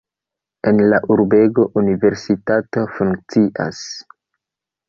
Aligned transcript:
En 0.71 0.79
la 0.93 0.99
urbego 1.15 1.67
universitato 1.81 2.87
funkcias. 2.97 3.83